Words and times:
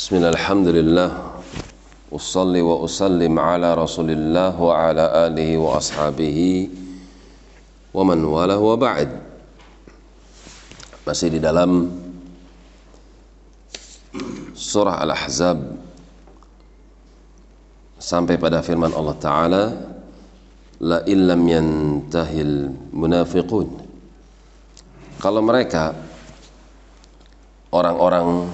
بسم 0.00 0.16
الله 0.16 0.32
الحمد 0.32 0.68
لله 0.80 1.10
أصلي 2.08 2.60
وأسلم 2.64 3.34
على 3.36 3.68
رسول 3.76 4.08
الله 4.08 4.56
وعلى 4.56 5.04
آله 5.28 5.50
وأصحابه 5.60 6.38
ومن 7.92 8.18
والاه 8.24 8.56
وبعد 8.64 9.08
masih 11.04 11.36
di 11.36 11.36
dalam 11.36 11.92
surah 14.56 15.04
Al-Ahzab 15.04 15.68
sampai 18.00 18.40
pada 18.40 18.64
firman 18.64 18.96
Allah 18.96 19.16
Ta'ala 19.20 19.64
la 20.80 21.04
illam 21.04 21.44
yantahil 21.44 22.72
munafiqun 22.88 23.68
kalau 25.20 25.44
mereka 25.44 25.92
orang-orang 27.68 28.48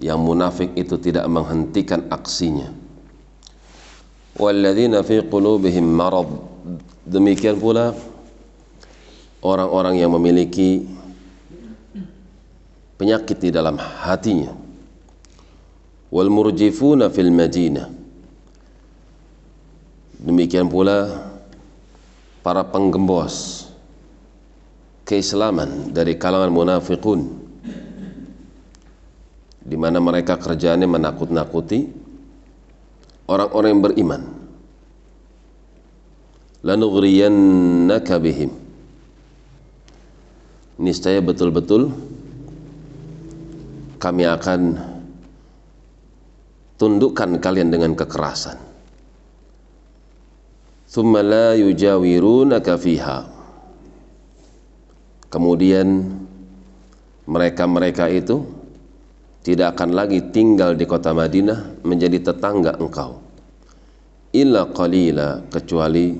yang 0.00 0.20
munafik 0.20 0.72
itu 0.74 0.96
tidak 0.96 1.28
menghentikan 1.28 2.08
aksinya. 2.08 2.72
Walladzina 4.40 5.04
fi 5.04 5.20
qulubihim 5.20 5.84
marad. 5.84 6.28
Demikian 7.04 7.60
pula 7.60 7.92
orang-orang 9.44 10.00
yang 10.00 10.12
memiliki 10.16 10.88
penyakit 12.96 13.36
di 13.40 13.48
dalam 13.52 13.76
hatinya. 13.76 14.56
Wal 16.10 16.32
murjifuna 16.32 17.12
fil 17.12 17.30
madinah 17.30 18.00
demikian 20.20 20.68
pula 20.68 21.32
para 22.44 22.60
penggembos 22.68 23.66
keislaman 25.08 25.96
dari 25.96 26.20
kalangan 26.20 26.52
munafikun 26.52 27.39
di 29.70 29.78
mana 29.78 30.02
mereka 30.02 30.34
kerjaannya 30.34 30.90
menakut-nakuti 30.90 31.86
orang-orang 33.30 33.70
yang 33.70 33.84
beriman. 33.86 34.22
Lanughriyannaka 36.66 38.18
bihim. 38.18 38.50
Niscaya 40.82 41.22
betul-betul 41.22 41.94
kami 44.02 44.26
akan 44.26 44.60
tundukkan 46.74 47.38
kalian 47.38 47.70
dengan 47.70 47.94
kekerasan. 47.94 48.58
Thumma 50.90 51.22
la 51.22 51.54
yujawirunaka 51.54 52.74
fiha. 52.74 53.18
Kemudian 55.30 56.10
mereka-mereka 57.30 58.10
itu 58.10 58.59
tidak 59.40 59.76
akan 59.76 59.96
lagi 59.96 60.20
tinggal 60.28 60.76
di 60.76 60.84
kota 60.84 61.16
Madinah 61.16 61.80
menjadi 61.80 62.32
tetangga 62.32 62.76
engkau. 62.76 63.24
Illa 64.36 64.68
qalila 64.68 65.48
kecuali 65.48 66.12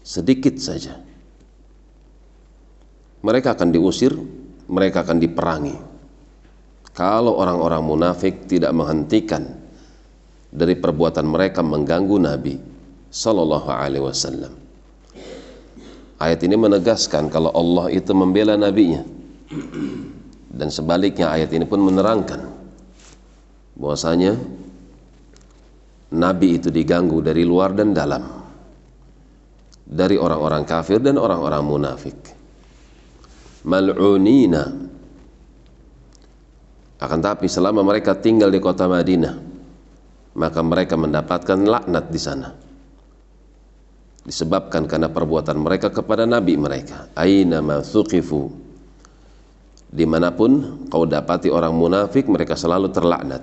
sedikit 0.00 0.54
saja. 0.62 0.94
Mereka 3.26 3.58
akan 3.58 3.68
diusir 3.74 4.14
mereka 4.70 5.02
akan 5.02 5.18
diperangi. 5.18 5.76
Kalau 6.94 7.36
orang-orang 7.36 7.82
munafik 7.82 8.46
tidak 8.48 8.72
menghentikan 8.72 9.42
dari 10.48 10.78
perbuatan 10.78 11.26
mereka 11.26 11.60
mengganggu 11.60 12.16
Nabi 12.16 12.54
sallallahu 13.10 13.68
alaihi 13.68 14.06
wasallam. 14.06 14.54
Ayat 16.16 16.40
ini 16.46 16.56
menegaskan 16.56 17.28
kalau 17.28 17.52
Allah 17.52 17.92
itu 17.92 18.16
membela 18.16 18.56
nabinya 18.56 19.04
dan 20.56 20.72
sebaliknya 20.72 21.28
ayat 21.28 21.52
ini 21.52 21.68
pun 21.68 21.84
menerangkan 21.84 22.40
bahwasanya 23.76 24.32
Nabi 26.16 26.56
itu 26.56 26.72
diganggu 26.72 27.20
dari 27.20 27.44
luar 27.44 27.76
dan 27.76 27.92
dalam 27.92 28.24
dari 29.84 30.16
orang-orang 30.16 30.64
kafir 30.64 30.98
dan 30.98 31.20
orang-orang 31.20 31.62
munafik. 31.62 32.18
Mal'unina. 33.68 34.64
Akan 36.96 37.20
tapi 37.20 37.44
selama 37.46 37.84
mereka 37.84 38.16
tinggal 38.16 38.48
di 38.48 38.56
kota 38.56 38.88
Madinah 38.88 39.36
maka 40.36 40.60
mereka 40.60 40.94
mendapatkan 40.96 41.58
laknat 41.64 42.06
di 42.08 42.20
sana. 42.20 42.48
Disebabkan 44.26 44.88
karena 44.90 45.08
perbuatan 45.12 45.56
mereka 45.60 45.92
kepada 45.92 46.26
nabi 46.26 46.58
mereka. 46.58 47.12
Aina 47.14 47.62
ma 47.62 47.78
thuqifu 47.80 48.65
di 49.96 50.04
mana 50.04 50.28
pun 50.28 50.84
kau 50.92 51.08
dapati 51.08 51.48
orang 51.48 51.72
munafik 51.72 52.28
mereka 52.28 52.52
selalu 52.52 52.92
terlaknat. 52.92 53.40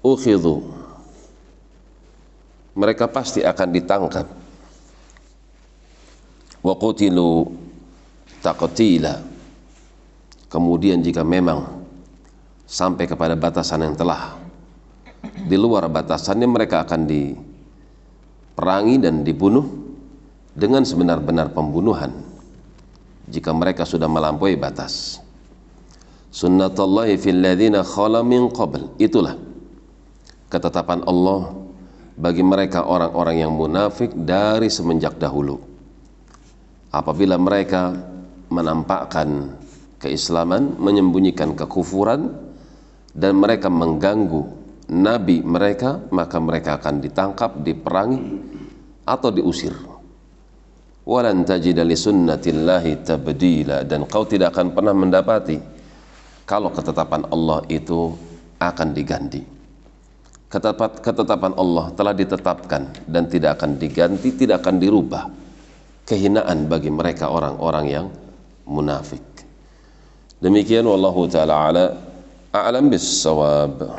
Ukhidhu. 0.00 0.64
Mereka 2.72 3.12
pasti 3.12 3.44
akan 3.44 3.68
ditangkap. 3.68 4.24
Wa 6.64 6.74
qutilu 6.80 7.52
taqtila. 8.40 9.20
Kemudian 10.48 11.04
jika 11.04 11.20
memang 11.20 11.84
sampai 12.64 13.04
kepada 13.04 13.36
batasan 13.36 13.84
yang 13.84 13.92
telah 13.92 14.32
di 15.44 15.60
luar 15.60 15.92
batasannya 15.92 16.48
mereka 16.48 16.88
akan 16.88 17.04
diperangi 17.04 18.96
dan 18.96 19.20
dibunuh 19.28 19.68
dengan 20.56 20.88
sebenar-benar 20.88 21.52
pembunuhan 21.52 22.27
jika 23.28 23.52
mereka 23.52 23.84
sudah 23.84 24.08
melampaui 24.08 24.56
batas. 24.56 25.20
Sunnatullahi 26.28 27.16
fil 27.16 27.40
ladzina 27.40 27.80
khala 27.84 28.20
min 28.24 28.52
qabl. 28.52 28.96
Itulah 29.00 29.36
ketetapan 30.52 31.04
Allah 31.04 31.52
bagi 32.18 32.42
mereka 32.42 32.84
orang-orang 32.84 33.36
yang 33.44 33.52
munafik 33.54 34.12
dari 34.12 34.68
semenjak 34.68 35.16
dahulu. 35.16 35.60
Apabila 36.88 37.36
mereka 37.36 37.92
menampakkan 38.48 39.56
keislaman 40.00 40.78
menyembunyikan 40.80 41.52
kekufuran 41.52 42.32
dan 43.12 43.36
mereka 43.36 43.68
mengganggu 43.68 44.46
nabi 44.88 45.44
mereka 45.44 46.00
maka 46.08 46.38
mereka 46.40 46.80
akan 46.80 47.02
ditangkap 47.02 47.60
diperangi 47.60 48.20
atau 49.04 49.28
diusir 49.28 49.74
walan 51.08 51.48
tajida 51.48 51.88
sunnatillahi 51.88 53.00
tabdila. 53.00 53.88
Dan 53.88 54.04
kau 54.04 54.28
tidak 54.28 54.52
akan 54.52 54.76
pernah 54.76 54.92
mendapati 54.92 55.56
kalau 56.44 56.68
ketetapan 56.68 57.24
Allah 57.32 57.64
itu 57.72 58.12
akan 58.60 58.88
diganti. 58.92 59.40
Ketetapan 60.48 61.52
Allah 61.56 61.92
telah 61.92 62.12
ditetapkan 62.16 63.08
dan 63.08 63.28
tidak 63.28 63.60
akan 63.60 63.76
diganti 63.76 64.32
tidak 64.32 64.64
akan 64.64 64.80
dirubah 64.80 65.28
kehinaan 66.08 66.64
bagi 66.72 66.88
mereka 66.88 67.28
orang-orang 67.28 67.84
yang 67.84 68.06
munafik. 68.64 69.20
Demikian 70.40 70.88
wallahu 70.88 71.28
taala 71.28 71.68
ala 71.68 71.84
a'lam 72.48 72.88
bis 72.88 73.04
sawab 73.04 73.92